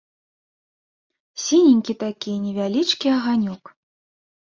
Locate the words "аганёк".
3.21-3.63